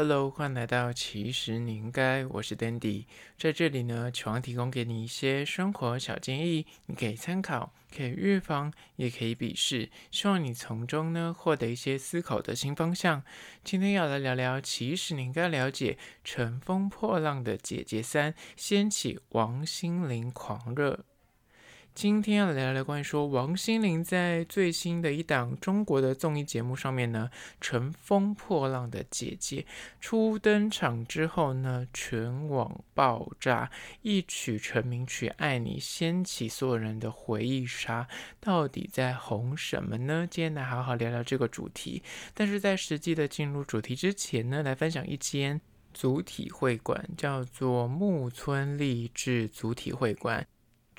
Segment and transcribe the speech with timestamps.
[0.00, 13.24] Hello，欢迎来到其实你应该，我是 Dandy，在这里呢，希望提供给你一些生活小建议，你可以参考，可以预防，也可以鄙视，希望你从中呢获得一些思考的新方向。
[13.64, 21.04] 今天要来聊聊，其实你应该了解《乘风破浪的姐姐三》掀起王心凌狂热。
[22.00, 27.28] 今天要来聊聊关于说王心凌在最新的一档中国的综艺节目上面呢，
[27.60, 29.62] 《乘风破浪的姐姐》
[29.98, 33.68] 初登场之后呢，全网爆炸，
[34.02, 38.06] 一曲成名曲《爱你》掀起所有人的回忆杀，
[38.38, 40.24] 到底在红什么呢？
[40.30, 42.04] 今天来好好聊聊这个主题。
[42.32, 45.60] 但是在实际的进入主题之前呢，来分享一间
[45.92, 50.46] 组体会馆，叫做木村励志组体会馆。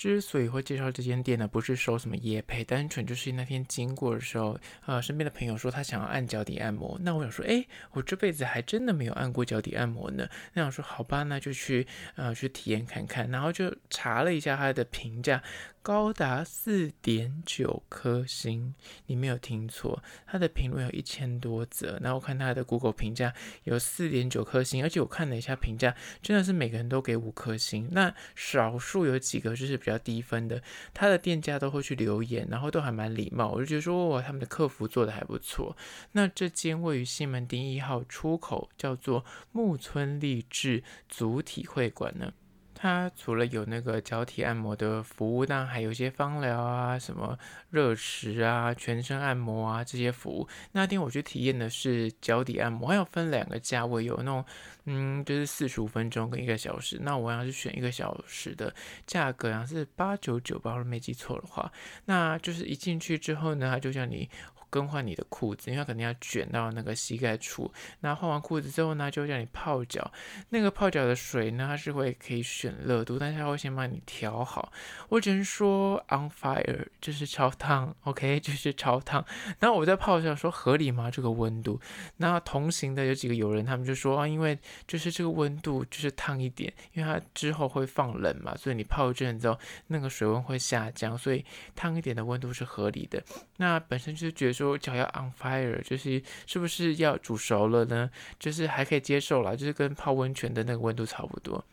[0.00, 10.26] 之所以会介绍这间店呢，不是收什么夜配，单纯就是那天经过的时候，呃，身边的朋友说他想要按脚底按摩，那我想说，哎，我这辈子还真的没有按过脚底按摩呢。
[10.54, 13.30] 那想说，好吧，那就去，呃，去体验看看。
[13.30, 15.42] 然后就查了一下他的评价。
[15.82, 18.74] 高达四点九颗星，
[19.06, 21.98] 你没有听错，他的评论有一千多则。
[22.02, 23.32] 然后我看他的 Google 评价
[23.64, 27.88] 有四点九颗星，而且我看了一下评价，真的是每个人都给五颗星。
[27.92, 33.48] 那少数有几个就是比较低分的，他的店家都会去留言，然后都还蛮礼貌。
[33.48, 35.74] 我就觉得说，哇，他们的客服做得还不错。
[36.12, 42.34] 那这间位于西门町一号出口，叫做木村立志主体会馆呢。
[42.82, 50.48] 它除了有那个脚底按摩的服务，当然还有一些芳疗啊、什么热池啊、全身按摩啊这些服务。
[50.72, 54.42] 那天我去体验的是脚底按摩，还要分两个价位，有那种
[54.86, 56.98] 嗯，就是四十五分钟跟一个小时。
[57.02, 58.74] 那我要是选一个小时的
[59.06, 61.70] 价格，好像是八九九吧，如果没记错的话。
[62.06, 64.26] 那就是一进去之后呢，它就叫你。
[64.70, 67.70] 更换你的裤子，因为他肯定要卷到那个膝盖处。
[68.00, 70.10] 那换完裤子之后呢，就叫你泡脚。
[70.50, 74.72] 那个泡脚的水呢，它是会可以选热度，但是他会先帮你调好。
[75.08, 79.24] 我只能说 on fire，就是超烫，OK，就是超烫。
[79.58, 81.10] 然后我在泡的时候说合理吗？
[81.10, 81.80] 这个温度？
[82.18, 91.44] 那同行的有几个友人，他们就说啊，因为就是这个温度就是烫一点，因为它之后会放冷嘛，所以你泡一阵之后，那个水温会下降，所以
[91.74, 93.20] 烫一点的温度是合理的。
[93.56, 94.59] 那本身就是觉得。
[94.64, 98.10] 说脚要 on fire，就是是不是要煮熟了呢？
[98.38, 101.64] 就是还可以接受啦，就是跟泡温泉的那个温度差不多。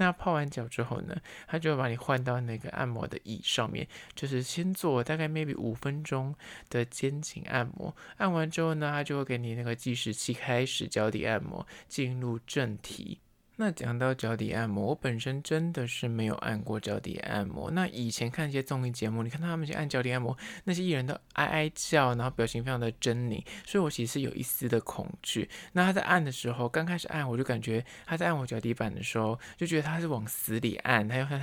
[0.00, 1.16] 那泡完脚之后呢，
[1.48, 3.84] 他就会把你换到那个按摩的椅上面，
[4.14, 6.32] 就是先做大概 maybe 五分钟
[6.70, 7.92] 的肩颈按摩。
[8.18, 13.18] 按完之后呢，他就会给你那个计时器，开始脚底按摩，进入正题。
[13.60, 17.68] 那讲到脚底按摩，我本身真的是没有按过脚底按摩。
[17.72, 25.50] 那以前看一些综艺节目，你看他们去按脚底按摩，那些艺人都哀哀叫，然后表情非常的狰狞，所以我其实有一丝的恐惧。
[25.72, 31.40] 那他在按的时候，刚开始按，我就感觉他在按我脚底板的时候，就觉得他是往死里按，他用他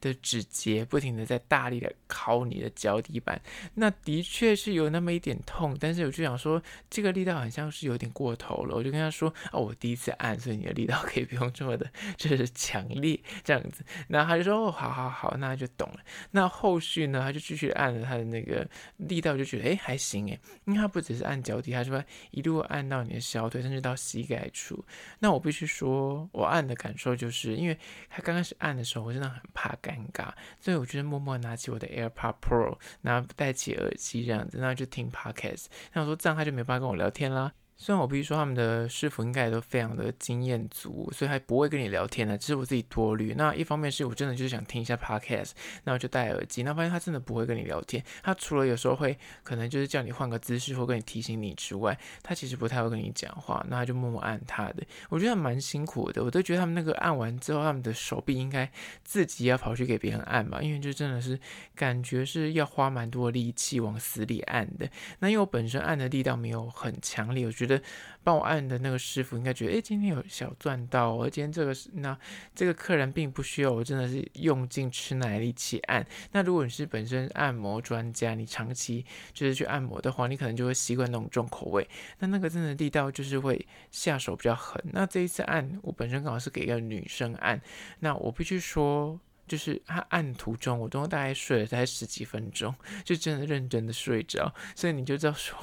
[0.00, 3.42] 的指节不停的在大力的敲你的脚底板。
[3.74, 8.76] 那的确是有那么一点痛，但是我就想说，这个力道好像是有点过头了。
[8.76, 11.52] 我就跟他说，哦，我第一次按，所以你的力道可以不用。
[11.56, 16.00] 这么的， 就是强烈这样子，然后他就说：“哦，好好好，那他就懂了。”
[16.32, 18.68] 那后续呢，他就继续按了他的那个
[18.98, 24.84] 力道，就觉得哎还行哎，因为他不只是按脚底，他说一路按到你的小腿，甚至到膝盖处。
[25.20, 27.78] 那我必须说，我按的感受就是，因为
[28.10, 30.30] 他刚开始按的时候，我真的很怕尴尬，
[30.60, 35.66] 所以我就默默拿起我的 AirPod Pro，然后戴起耳机这样子，然后就听 Podcast。
[35.92, 37.52] 那我说这样他就没办法跟我聊天啦。
[37.78, 43.34] 虽然我必须说他们的师傅应该也都非常的经验足，所以还不会跟你聊天的，只是我自己多虑。
[43.36, 45.50] 那一方面是我真的就是想听一下 podcast，
[45.84, 46.62] 那我就戴耳机。
[46.62, 53.62] 那发现他真的不会跟你聊天，他除了有时候会可能就是叫你换个姿势或跟你提醒你之外，他其实不太会跟你讲话。
[53.68, 56.24] 那他就默默按他的，我觉得蛮辛苦的。
[56.24, 58.70] 我都觉得他们那个按完之后，他们的手臂应该
[59.04, 61.38] 自己要跑去给别人按吧，因为就真的是
[61.74, 64.88] 感觉是要花蛮多力气往死里按的。
[65.18, 67.65] 那因为我本身按的力道没有很强烈，我觉得。
[67.66, 67.82] 觉得
[68.22, 72.16] 帮我按的那个师傅应该觉得，哎，今天有小赚到，而今天这个是那
[72.54, 76.06] 这个客人并不需要我真的是用尽吃奶力气按。
[76.32, 81.88] 那如果你是本身按摩专家，你长期就是去按摩的话，你可能就会习惯那种重口味。
[82.18, 84.82] 那那个真的力道就是会下手比较狠。
[84.92, 87.60] 那这一次按，我本身刚好是给一个女生按，
[88.00, 89.18] 那我必须说。
[89.46, 95.56] 就是他按途中，我都大概睡了大概十几分钟，就真的认真的睡着，所以你就知道说，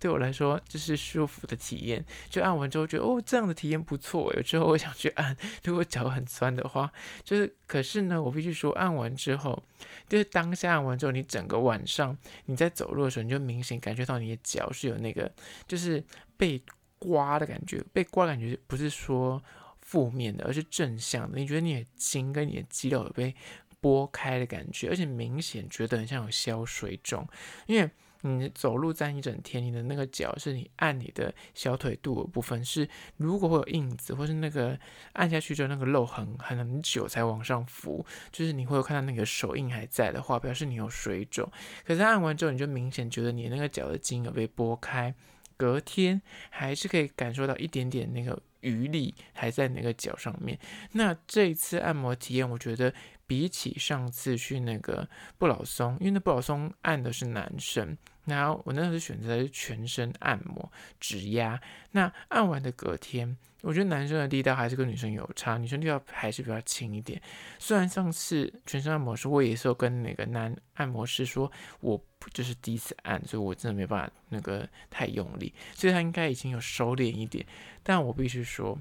[0.00, 2.04] 对我来说这是舒服的体验。
[2.28, 4.32] 就按完之后觉得哦，这样的体验不错。
[4.34, 6.92] 有之后我想去按，如果脚很酸的话，
[7.24, 9.62] 就是可是呢，我必须说按完之后，
[10.08, 12.16] 就是当下按完之后，你整个晚上
[12.46, 15.30] 你在走路的时候，你就明显感觉到你的脚是有那个，
[15.66, 16.02] 就是
[16.36, 16.62] 被。
[16.98, 19.40] 刮的感觉，被刮感觉不是说
[19.86, 21.38] 负面的，而是正向的。
[21.38, 23.34] 你觉得你的筋跟你的肌肉有被
[23.80, 27.26] 拨开的感觉，而且明显觉得很像有消水肿，
[27.66, 27.90] 因为。
[28.22, 32.88] 你走路站一整天，你的那个脚是你按你的小腿肚的部分，是
[33.18, 34.76] 如果会有印子，或是那个
[35.12, 41.48] 按下去之后那个肉很很久才往上浮，就是你会有看到那个手印还在的话，表示你有水肿。
[41.84, 45.14] 可是按完之后，你就明显觉得你那个脚的筋有被拨开，
[45.56, 46.20] 隔天
[46.50, 50.58] 还是可以感受到一点点那个余力还在那个脚上面。
[50.92, 52.92] 那这一次按摩体验，我觉得
[53.26, 55.08] 比起上次去那个
[55.38, 57.96] 布老松，因为那布老松按的是男生。
[58.26, 60.70] 然后我那时候选择的是全身按摩
[61.00, 61.60] 指压，
[61.92, 67.20] 那按完的隔天，我觉得男生的力道还是跟女生有差，女生力道还是比较轻一点。
[67.58, 71.50] 虽然上次全身按摩时，我也是有跟那个男按摩师说，
[71.80, 72.00] 我
[72.32, 77.46] 就是第一次按，所以我真的没办法那个太用力，所以他应该已经有收敛一点。
[77.82, 78.76] 但我必须说，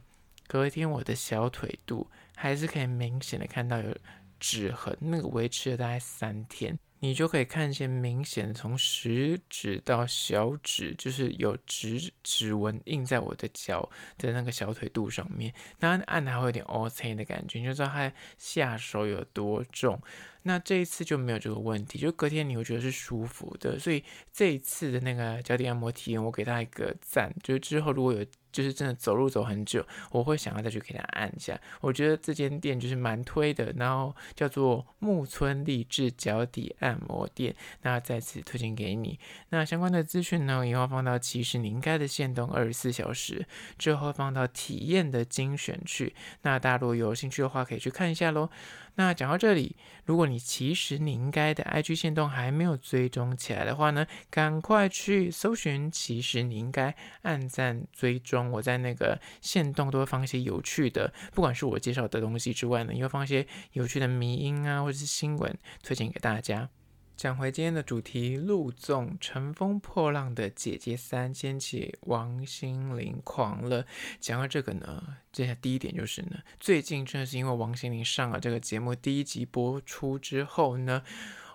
[0.48, 3.96] 隔天我的小腿肚还是可以明显的看到有
[4.40, 6.78] 指痕，那个维持了大概三天。
[7.06, 13.88] 你就可以看见明显从食指到小指，就是有指指纹印在我的脚
[14.18, 15.54] 的那个小腿肚上面。
[15.80, 20.02] 那按还会有点 O C 的感觉，你就知道它下手有多重。
[20.48, 23.78] 那这一次就没有这个问题，就隔天你会觉得是舒服的。
[23.78, 27.32] 所以这一次的那个脚底按摩体验，我给他一个赞。
[27.44, 28.26] 就是之后如果有。
[28.56, 31.60] 就是真的走路走很久，我会想要再去给他按一下。
[31.82, 39.20] 我觉得这间店就是蛮推的，然后叫做木村立志脚底按摩店，那再次推荐给你。
[39.50, 43.46] 那相关的资讯呢，以后放到其实你应该的限动二十四小时
[43.78, 46.16] 之后放到体验的精选去。
[46.44, 48.50] 那大家如果有兴趣的话，可以去看一下喽。
[48.96, 49.76] 那讲到这里，
[50.06, 58.52] 如果你其实你应该的 IG 线动还没有追踪起来的话呢，赶快去搜寻，其实你应该按赞追踪。
[58.52, 66.70] 我在那个线动都会放一些有趣的，不管是我介绍的东西之外呢，也会放一些有趣的迷音啊，或者是新闻推荐给大家。
[67.18, 73.86] 讲回今天的主题，陆纵乘风破浪的姐姐三掀起王心凌狂热。
[74.20, 81.04] 讲到这个呢，接下来第一点就是呢，最近真的是因为王心凌上了这个节目第一集播出之后呢，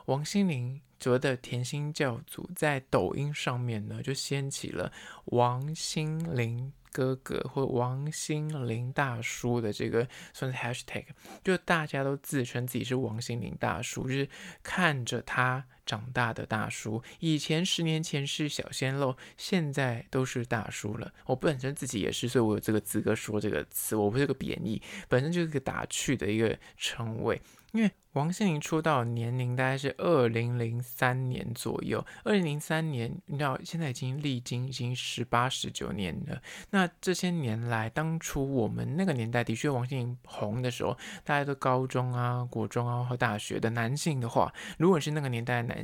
[0.07, 4.91] 王心凌觉得甜心教主在抖音上面呢就掀起了
[5.27, 6.73] 王心凌。
[6.93, 11.05] 哥哥或王心凌大叔的这个算是 hashtag，
[11.43, 14.29] 就大家都自称自己是王心凌大叔，就是
[14.63, 17.03] 看着他长大的大叔。
[17.19, 21.13] 以前十年前是小鲜肉，现在都是大叔了。
[21.27, 27.43] 我本身自己也是，所以我有这个资格说这个词，我不是个贬义，本身就是个打趣的一个称谓，
[27.73, 27.91] 因为。
[28.15, 36.43] 王心凌出道年龄大概是二零零三年左右，二零零三年，你知道现在已经历经已经十八十九年了。
[36.71, 45.80] 那这些年来，当初我们那个年代的确王心凌红的时候，大家都高中啊、国中啊和大学的男性的话，如果是那个年代的男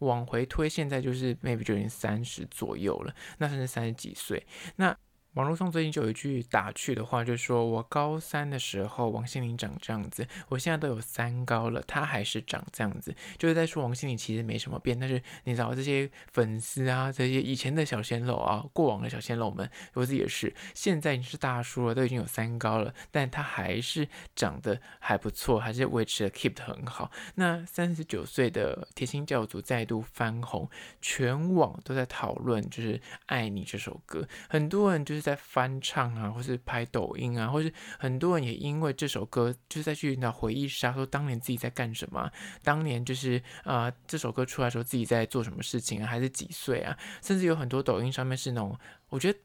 [0.00, 4.46] 往回推，现在就是 maybe 就已经三十左右了，那甚至三十几岁，
[4.76, 4.96] 那。
[5.34, 27.10] 网络上最近就有一句打趣的话，就是说我高三的时候，王心凌长这样子，我现在都有三高了，她还是长这样子，就是在说王心凌其实没什么变，但是你知道这些粉丝啊，这些以前的小鲜肉啊，过往的小鲜肉们，我自己也是，现在已经是大叔了，都已经有三高了，但他还是长得还不错，还是维持的 keep 得很好。
[27.34, 30.70] 那三十九岁的甜心教主再度翻红，
[31.02, 35.23] 全网都在讨论，就是《爱你》这首歌，很多人就是。
[35.24, 42.30] 在翻唱啊，或是拍抖音啊，或是很多人也因为这首歌，就是在去那回忆杀，说当年自己在干什么，
[42.62, 48.78] 当年就是啊、这首歌出来的时候自己在做什么事情啊，还是几岁啊，甚至有很多抖音上面是那种，
[49.08, 49.38] 我觉得。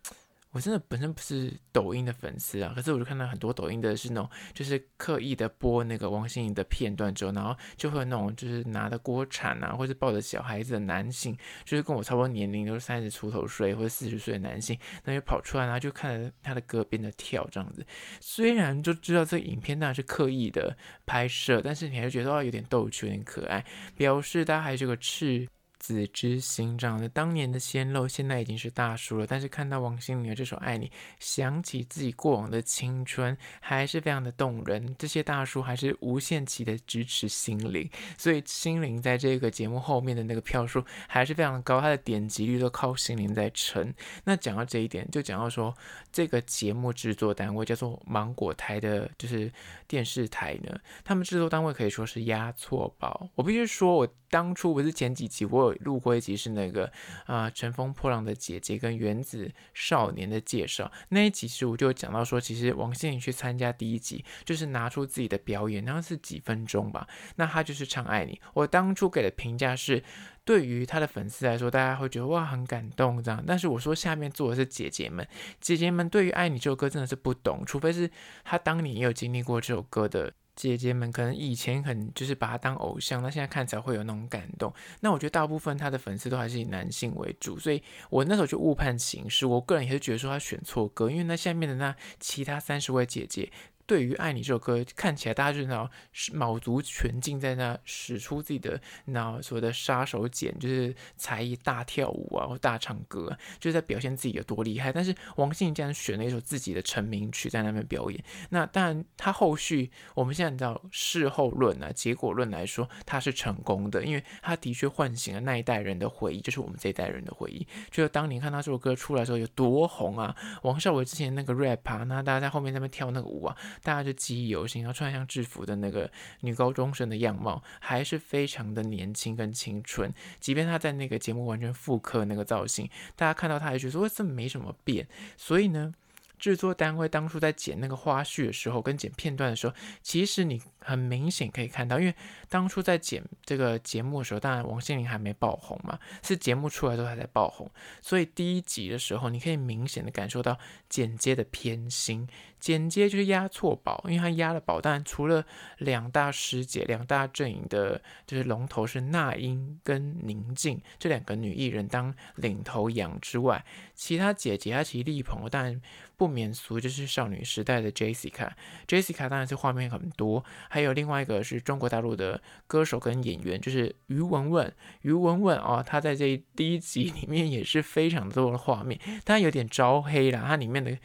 [0.51, 17.85] 我真的本身不是抖音的粉丝啊，可是我就看到很多抖音的是那种，就是刻意的播那个王心凌的片段之后，然后就会有那种就是拿着锅铲啊，或者抱着小孩子的男性，就是跟我差不多年龄，都是三十出头岁或者四十岁的男性，那就跑出来，然后就看着他的歌变得跳这样子。
[18.19, 20.75] 虽然就知道这个影片当然是刻意的
[21.05, 23.63] 拍摄，但是你还是觉得哦有点逗趣，有点可爱，
[23.95, 25.47] 表示大家还是个赤。
[25.79, 29.25] 子之心长的当年的鲜肉，现在已经是大叔了。
[29.25, 30.87] 但是看到王心凌的这首《爱你》，
[31.19, 34.95] 想起自己过往的青春，还是非常的动人。
[34.99, 43.93] 这些大叔还是无限期的支持心凌，所以心凌在这个节目后面的那个票数还是非常的高，他的点击率都靠心凌在撑。
[44.25, 45.73] 那讲到这一点，就讲到说
[46.11, 49.51] 这个节目制作单位叫做芒果台的，就是
[49.87, 53.29] 电视台呢，他们制作单位可以说是押错宝。
[53.35, 55.79] 我必须说，我当初不是前几集我有有。
[55.79, 56.91] 有录过一集是那个
[57.25, 68.33] 啊《乘风破浪的姐姐》跟《原子少年》的介绍，那一集其实我就讲到说，其实王心凌去参加第一集就是拿出自己的表演，然后是几分钟吧，那他就是唱《爱你》。
[68.53, 70.03] 我当初给的评价是，
[70.43, 75.27] 对于他的粉丝来说，大家会觉得哇很感动这样，但是我说下面坐的是姐姐们，
[75.61, 78.09] 姐姐们对于《爱你》这首歌真的是不懂，除非是
[78.43, 80.33] 他当年也有经历过这首歌的。
[80.59, 84.73] 姐姐们可能以前很就是把她当偶像，那现在看起来会有那种感动。
[84.99, 89.45] 那我觉得大部分她的粉丝都还是以男性为主，所以我那时候就误判形式。
[89.45, 93.49] 我个人也是觉得说她选错歌，因为那下面的那其他三十位姐姐。
[93.89, 95.89] 对于《爱你》这首歌，看起来大家就是那
[96.31, 104.93] 卯足全劲在那使出自己的那所谓的杀手锏，就是才艺大跳舞啊，或大唱歌，就是在表现自己有多厉害。
[104.93, 108.23] 但是王心凌竟然选了一首自己的成名曲在那边表演。
[108.51, 117.65] 那当然，他后续我们现在知道事后论啊，结果论来说，他是成功的，因为他的确唤醒了那一代人的回忆，就是我们这一代人的回忆。
[117.89, 123.57] 就是当年看他这首歌出来的时候有多红啊，王少伟之前那个 rap 啊，那大家在后面在那边跳那个舞啊。
[123.81, 126.09] 大家就记忆犹新，然后穿上制服的那个
[126.41, 130.13] 女高中生的样貌，还是非常的年轻跟青春。
[130.39, 135.07] 即便她在那个节目完全复刻那个造型，大家看到她还觉得说这没什么变。
[135.37, 135.93] 所以呢，
[136.37, 142.15] 制作单位当初在剪那个花絮的时候，跟剪片段的时候，其实你很明显可以看到，因为
[142.49, 147.69] 当初在剪这个节目的时候，当然王心凌还没爆红嘛，是节目出来之后才在爆红。
[148.01, 150.57] 所以第一集的时候，你可以明显的感受到
[150.89, 152.27] 剪接的偏心。
[152.59, 155.45] 剪接就是押错宝，因为他押了宝，但除了
[155.77, 163.63] 两大师姐、两大阵营的，就是龙头是那英跟宁静这两个女艺人当领头羊之外，
[163.95, 165.81] 其他姐姐她其实力捧，但
[166.17, 180.97] 不免俗就是少女时代的 Jessica，Jessica 当然是画面很多，还有另外一个是中国大陆的歌手跟演员，就是于文文，于文文哦，她在这第一集里面也是非常多的画面，但有点招黑啦，她里面的。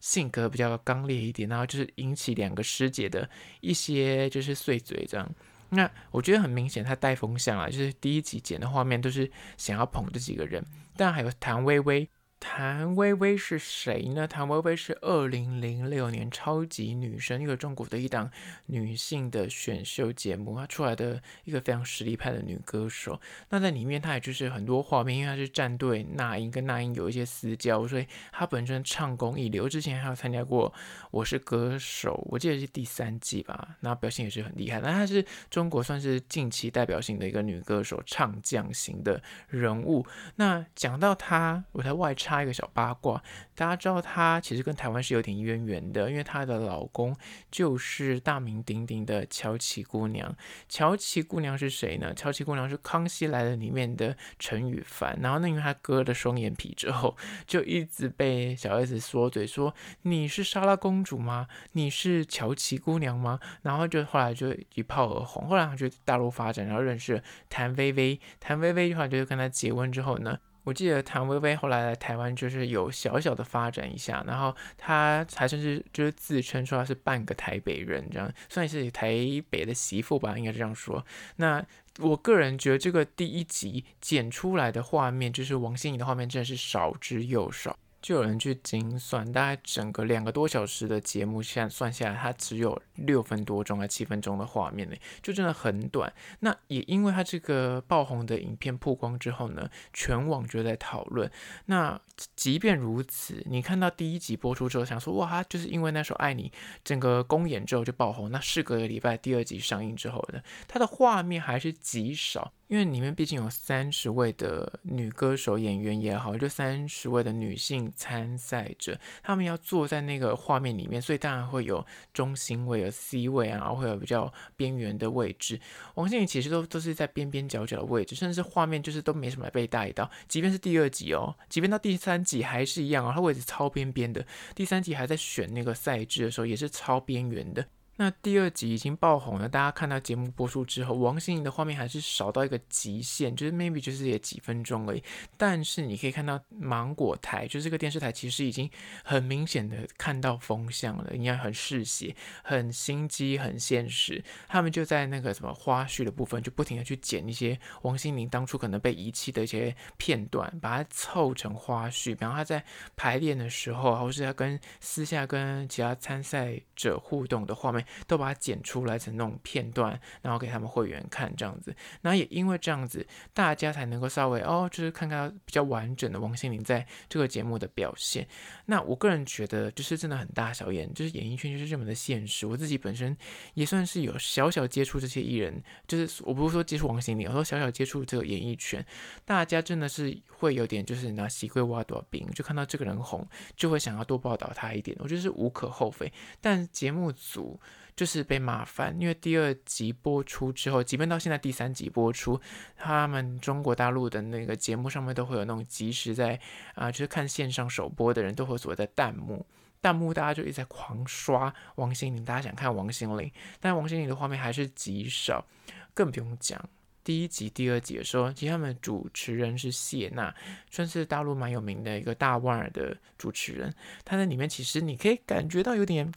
[0.00, 3.28] 性格比较刚烈一点，然后就是引起两个师姐的
[3.60, 5.30] 一些就是碎嘴这样。
[5.68, 10.64] 那我觉得很明显，他带风向啊，就是第一集剪的画面都是想要捧这几个人，
[10.96, 12.08] 但还有谭薇薇。
[12.40, 14.26] 谭薇薇是谁呢？
[14.26, 18.30] 谭薇薇是二零零六年超级女声，一个中国的一档
[18.66, 23.20] 女性的选秀节目，她出来的一个非常实力派的女歌手。
[23.50, 29.68] 那在里面，她也就是很多画面，因为她是站队那英，跟那英有一些私交，所以她本身唱功一流。
[29.68, 30.72] 之前还有参加过
[31.10, 34.80] 《我是歌手》，我记得是第三季吧，那表现也是很厉害。
[34.80, 40.06] 那她是中国算是近期代表性的一个女歌手，唱将型的人物。
[40.36, 42.29] 那讲到她，我在外场。
[42.30, 43.20] 插一个小八卦，
[43.56, 47.16] 大家知道她其实跟台湾是有点渊源的，因为她的老公
[47.50, 50.32] 就是大名鼎鼎的乔琪姑娘。
[50.68, 52.14] 乔琪姑娘是谁呢？
[52.14, 55.18] 乔琪姑娘是《康熙来了》里面的陈羽凡。
[55.20, 57.16] 然后那因为她割了双眼皮之后，
[57.48, 61.48] 就一直被小 S 说嘴说，你是莎拉公主吗？
[61.72, 63.40] 你是乔琪姑娘吗？
[63.62, 65.48] 然后就后来就一炮而红。
[65.48, 68.20] 后来她就大陆发展，然后认识谭薇薇。
[68.38, 70.38] 谭薇薇的话就是跟她结婚之后呢。
[70.70, 79.12] 我记得谭薇薇后来来台湾，就是有小小的发展一下，然后她还算是就是自称说她是半个台北人，这样算是台
[79.50, 81.04] 北的媳妇吧，应该是这样说。
[81.36, 81.60] 那
[81.98, 87.76] 我个人觉得这个第一集剪出来的画面，就是王心凌的画面，真的是少之又少。
[88.02, 96.12] 就有人去精算，大概整个两个多小时的节目，现在算下来，它只有六分多钟还七分钟的画面呢，就真的很短。
[96.40, 101.30] 那也因为它这个爆红的影片曝光之后呢，全网就在讨论。
[101.66, 102.00] 那
[102.34, 106.48] 即便如此，你看到第一集播出之后，想说哇，就是因为那首《爱你》
[106.82, 108.30] 整个公演之后就爆红。
[108.30, 112.52] 那事隔一个礼拜，第二集上映之后呢，它的画面还是极少。
[112.70, 121.84] 因为里面毕竟有三十位的女歌手、演员也好，就三十位的女性参赛者，她们要坐在那个画面里面，所以当然会有
[122.14, 125.58] 中心位、有 C 位啊，然后会有比较边缘的位置。
[125.96, 130.08] 王心凌其实都都是在边边角角的位置，甚至画面就是都没什么被带到。
[130.28, 134.24] 即便是第二集哦，即便到第三集还是一样哦，她位置超边边的。
[134.54, 137.66] 第三集还在选那个赛制的时候，也是超边缘的。
[138.00, 145.04] 那第二集已经爆红了，大家看到节目播出之后，王心凌的画面还是少到一个极限，就是 maybe 就是也几分钟而已。
[145.36, 148.70] 但是你可以看到芒果台，就是这个电视台，其实已经
[149.04, 154.24] 很明显的看到风向了，应该很嗜血、很心机、很现实。
[154.48, 162.14] 他们就在那个什么花絮的部分，就不停的去剪一些王心凌当初可能被遗弃的一些片段，把它凑成花絮。
[162.14, 162.64] 比方他在
[162.96, 167.86] 排练的时候，或是他跟私下跟其他参赛者互动的画面。
[168.06, 171.74] 都把它剪出来成那种片段，然后给他们会员看这样子。
[172.02, 178.26] 那也因为这样子，大家才能够稍微哦，就是看看比较完整的王心凌在这个节目的表现。
[178.66, 182.46] 那我个人觉得，就是真的很大小眼，就是演艺圈就是这么的现实。
[182.46, 183.16] 我自己本身
[183.54, 188.84] 也算是有小小接触这些艺人，就是我不是说接触王心凌，我说小小接触这个演艺圈，
[189.24, 194.96] 大家真的是会有点就是拿西瓜挖多少冰，就看到这个人红，就会想要多报道他一点。
[195.00, 197.60] 我觉得是无可厚非，但节目组
[197.96, 202.40] 就是被骂翻，因为第二集播出之后，即便到现在第三集播出，
[202.76, 206.40] 他们中国大陆的那个节目上面都会有那种即时在
[206.74, 209.44] 啊、就是看线上首播的人都会所谓的弹幕，
[209.82, 213.30] 弹幕大家就一直在狂刷王心凌，大家想看王心凌，
[213.60, 215.46] 但王心凌的画面还是极少，
[215.92, 216.66] 更不用讲。
[217.04, 220.34] 第一集、第二集的时候，其实他们主持人是谢娜，
[220.70, 226.10] 算是大陆蛮有名的一个大腕儿的主持人，他在里面其实你可以感觉到有点。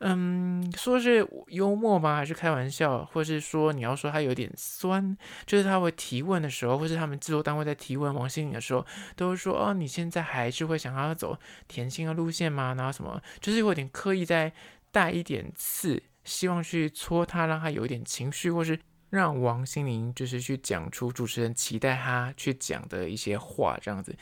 [0.00, 2.16] 嗯，说是幽默吗？
[2.16, 3.02] 还是开玩笑？
[3.06, 8.84] 或是说你要说他有点酸，就是他会提问的时候，或是他们制作单位在提问王心凌的时候，
[9.16, 14.52] 都会说：“哦，你现在还是会想要走甜心的路线吗？”然后什么，就是有点刻意在
[14.92, 24.14] 带一点刺，希望去戳他，让他有一点情绪，或是让王心凌就是去讲出主持人期待他去讲的一些话，这样子。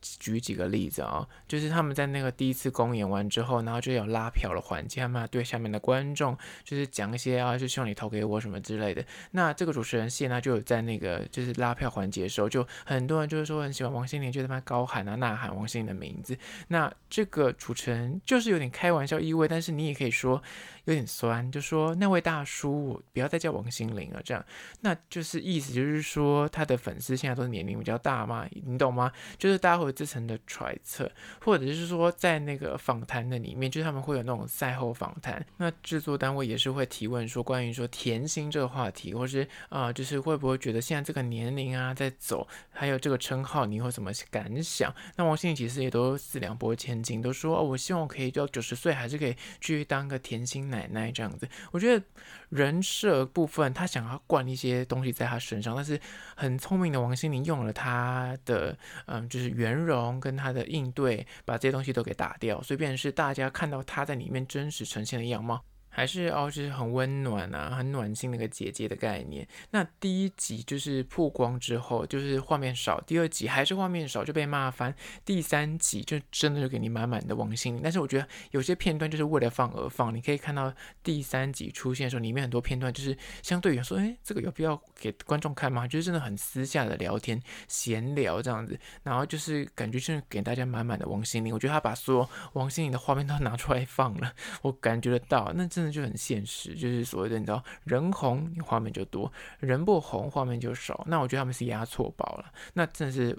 [0.00, 9.04] 举几个例子啊、就是他们在那个第一次公演完之后，然后就有拉票的环节，他们对下面的观众就是讲一些啊，就希望你投给我什么之类的。
[9.32, 16.38] 那这个主持人谢娜就有在那个就是拉票环节的时候，就很多人就是说很喜欢王心凌，就在那高喊啊、呐喊王心凌的名字。
[16.68, 20.40] 那这个主持人就是有点开玩笑意味，但是你也可以说
[20.84, 24.44] 有点酸，就说那位大叔不要再叫王心凌了，这样，
[24.82, 29.10] 那就是意思就是说他的粉丝现在都是年龄比较大嘛，你懂吗？
[29.36, 29.95] 就是大家会。
[29.96, 31.10] 这层的揣测，
[31.40, 44.94] 或者是说在那个访谈的里面，就是他们会有那种赛后访谈，那制作单位也是会提问说关于说甜心这个话题，或是啊、就是会不会觉得现在这个年龄啊在走，还有这个称号，你有什么感想？
[45.16, 51.48] 那王心凌其实也都四两拨千斤，都说哦，我希望我可以到九十岁还是可以继续当个甜心奶奶这样子。
[51.70, 52.04] 我觉得
[52.48, 56.00] 人设部分他想要灌一些东西在他身上，但是
[56.36, 65.62] 很聪明的王心凌用了他的嗯，就是圆融跟他的应对，把这些东西都给打掉，所以变成是大家看到他在里面真实呈现的样貌。
[65.96, 69.48] 还是哦，就是很温暖啊，很暖心那个姐姐的概念。
[69.70, 74.92] 那第一集就是曝光之后，就是画面少；第二集还是画面少，就被骂翻；
[75.24, 77.80] 第三集就真的就给你满满的王心凌。
[77.82, 80.14] 但是我觉得有些片段就是为了放而放。
[80.14, 80.70] 你可以看到
[81.02, 85.88] 第三集出现的时候，里面很多片段就是相对于说，哎，这个有必要给观众看吗？
[85.88, 91.54] 就是真的很私下的聊天、闲聊这样子，然后就是感觉就是给大家满满的王心凌。
[91.54, 95.96] 我觉得他把所有王心凌的画面都拿出来放了，我感觉得到，那真的。
[95.96, 101.02] 就很现实，就是所谓的你知道，人红你画面就多，人不红画面就少。
[101.06, 103.38] 那我觉得他们是押错宝了，那真的是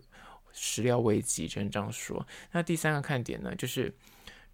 [0.53, 2.25] 始料未及，只能这样说。
[2.51, 3.93] 那第三个看点呢，就是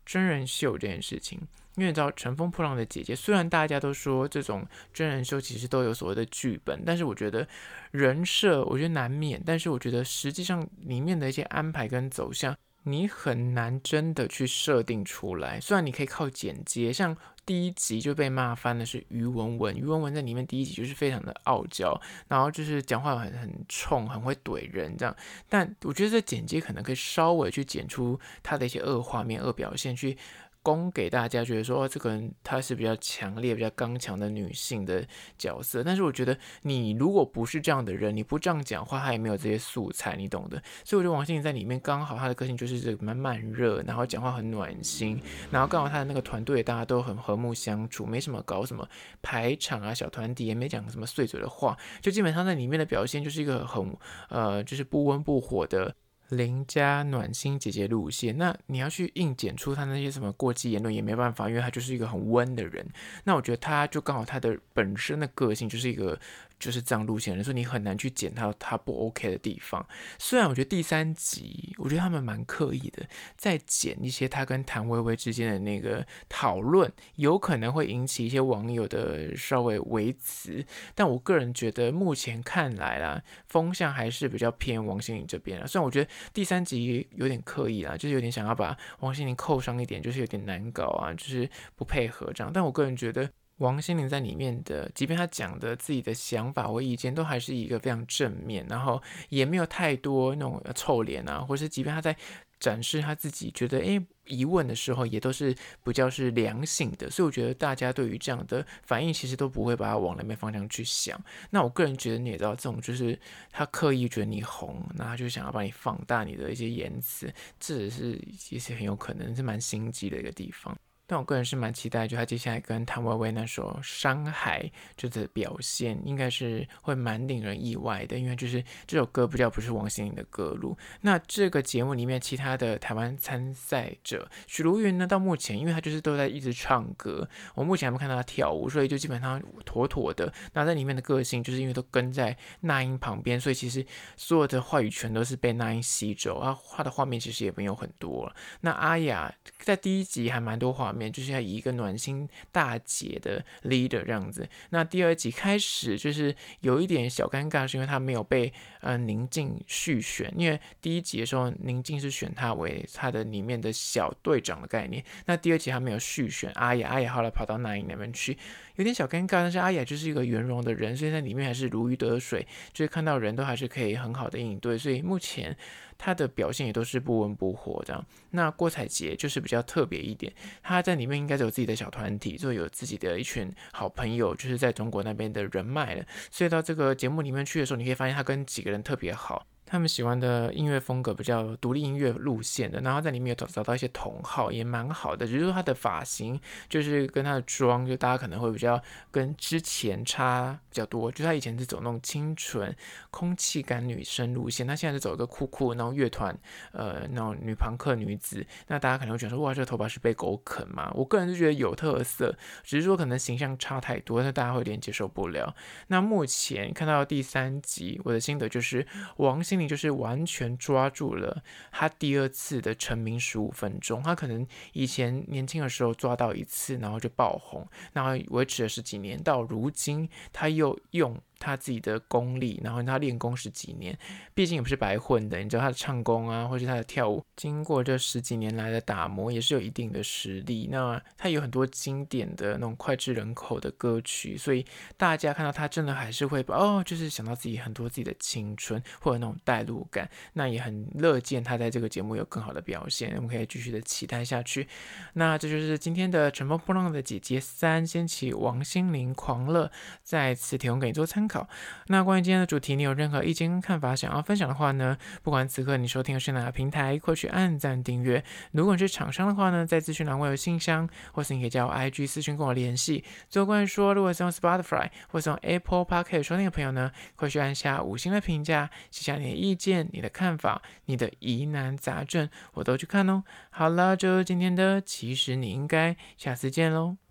[0.05, 1.39] 真人秀这件事情。
[1.75, 7.47] 因为你知道《乘风破浪的姐姐》，虽然大家都说这种真人秀其实都有所谓的剧本，但是我觉得
[7.91, 12.53] 人设我觉得难免，但是我觉得实际上里面的一些安排跟走向。
[12.85, 25.15] 你很难真的去设定出来，虽然你可以靠剪接，像第一集就被骂翻的是于文文，于文文在里面第一集就是非常的傲娇，然后就是讲话很很冲，很会怼人这样，
[25.49, 30.17] 但我觉得这剪接可能可以稍微去剪出他的一些恶画面、恶表现去。
[30.63, 35.05] 供给大家觉得说，哦，这个人她是比较强烈、比较刚强的女性的
[35.37, 35.83] 角色。
[35.83, 40.59] 但是我觉得，你如果不是这样的人，你不这样讲话，她也没有这些素材，你懂的。
[40.85, 45.21] 所以我觉得王心凌在里面刚好她的个性就是这个蛮慢热，然后讲话很暖心，
[45.51, 48.87] 然后刚好她的那个团队大家都很和睦相处，没什么搞什么
[49.21, 53.93] 排场啊、小团体，也没讲什么碎嘴的话，就基本上在里面的表现就是一个很
[54.29, 55.93] 呃，就是不温不火的。
[56.29, 62.85] 邻家暖心姐姐路线，那你要去硬剪出他那些什么过激言论也没办法，因为他就是一个很温的人。
[63.23, 66.19] 那我觉得他就刚好他的本身的个性就是一个。
[66.59, 69.85] 就是这样路线的人，所以你很难去剪到他不 OK 的地方。
[70.17, 73.05] 虽然我觉得第三集，我觉得他们蛮刻意的，
[73.37, 80.65] 在剪一些他跟谭维维之间的那个讨论，有可能会引起一些网友的稍微微词。
[80.95, 85.67] 但我个人觉得，目前看来啦，风向还是比较偏王心凌这边啊。
[85.67, 92.51] 虽然我觉得第三集有点刻意啦，就是有点想要把王心凌扣上一点，就是有点难搞啊，就是不配合这样。
[92.53, 93.29] 但我个人觉得。
[93.63, 102.15] 王心凌在里面的，即便她讲的自己的想法或意见，都还是一个非常正面，然后也没有太多那种臭脸啊，或是即便她在
[102.59, 111.19] 展示他自己觉得诶疑问的时候，也都是比较是良性的，所以我觉得大家对于这样的反应，其实都不会把它往那边方向去想。
[111.49, 113.19] 那我个人觉得，你也知道，这种就是
[113.51, 120.77] 他刻意觉得你红，那他就想要把你放大你的一些言辞，这也是其实很有可能是蛮心机的一个地方。
[121.05, 124.61] 但我个人是蛮期待，就他接下来跟谭维维那首《山海》
[124.95, 130.77] 就的表现，应该是会蛮令人意外的，因为就是这首歌不叫不是王心凌的歌路。
[131.01, 140.33] 那这个节目里面其他的台湾参赛者许茹芸呢，到目前因为他就是都在一直唱歌，我目前还没看到他跳舞，所以就基本上妥妥的。
[140.53, 143.85] 那在里面的个性，就是因为都跟在那英旁边，所以其实
[144.15, 148.33] 所有的话语权都是被那英吸走，啊，画的画面其实也没有很多。
[148.61, 150.92] 那阿雅在第一集还蛮多画。
[150.93, 154.47] 面就是要以一个暖心大姐的 leader 这样子。
[154.69, 158.51] 那第二集开始就是有一点小尴尬，是因为他没有被
[158.81, 160.33] 呃宁静续选。
[160.37, 165.03] 因为第一集的时候，宁静是选他为他的里面的小队长的概念。
[165.25, 168.37] 那第二集他没有续选阿雅，阿雅后来跑到那英那边去。
[168.75, 175.55] 有点小尴尬，但是阿雅就是一个圆融的人，所以在里面还是如鱼得水，就是看到人都还是可以很好的应对，所以目前
[176.05, 178.05] 他的表现也都是不温不火这样。
[178.31, 189.47] 那郭采洁就是比较特别一点，他在里面应该有自己的小团体，就有自己的一群好朋友，就是在中国那边的人脉了，所以到这个节目里面去的时候，你可以发现他跟几个人特别好。
[189.65, 195.25] 他们喜欢的音乐风格比较独立音乐路线的，然后在里面有找找到一些同好，也蛮好的。
[195.25, 201.11] 只是说他的发型，就是跟他的妆，就大家可能会比较跟之前差比较多。
[201.11, 202.75] 就他以前是走那种清纯、
[203.09, 206.37] 空气感女生路线，他现在是走一个酷酷那种乐团，
[206.73, 208.45] 呃，那种女朋克女子。
[208.67, 210.91] 那大家可能会觉得说，哇，这个头发是被狗啃吗？
[210.93, 215.55] 我个人是觉得有特色，只是说可能形象差太多，那大家会有点接受不了。
[215.87, 218.85] 那目前看到第三集，我的心得就是
[219.17, 219.62] 王心凌。
[219.67, 231.19] 就是完全抓住了他第二次的成名十五分钟，他可能以前年轻的时候抓到一次，然后就爆红，然后维持了十几年，到如今他又用。
[231.43, 233.97] 他自己的功力，然后他练功十几年，
[234.33, 235.37] 毕竟也不是白混的。
[235.39, 240.69] 你知道他的唱功啊，或是他的跳舞，经过这十几年来的打磨，也是有一定的实力。
[240.71, 250.09] 那他有很多经典的那种脍炙人口的歌曲，所以大家看到他，真的还是会哦，就是想到自己很多自己的青春或者那种代入感。
[250.31, 254.67] 那也很乐见他在这个节目有更好的表现，我们可以继续的期待下去。
[255.13, 259.69] 那这就是今天的《乘风破浪的姐姐三》，掀起王心凌狂热，
[260.03, 261.32] 再次提供给你做参考。
[261.33, 261.49] 好，
[261.87, 264.95] 那关于今天的主题，你有任何意见跟看法想要分享的话呢？
[265.23, 268.23] 不管此刻你收听的是哪个平台，快去按赞订阅。
[268.51, 273.03] 如果你是厂商的话呢，在资讯栏位有信箱，或是你可以加我 IG 私讯跟我联系。
[273.29, 283.23] 最后关于说，如果是用 Spotify 或是用 Apple Podcast 收听的朋友呢，快去按下五星的评价，写下你的意见、你的看法、你的疑难杂症，我都去看哦。
[283.49, 287.02] 好了，就今天的，其实你应该下次见喽。